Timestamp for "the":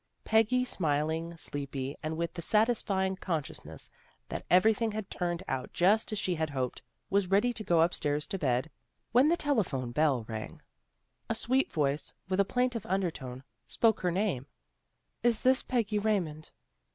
2.33-2.41, 9.29-9.37